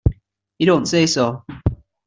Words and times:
You 0.57 0.65
don't 0.65 0.87
say 0.87 1.05
so! 1.05 1.43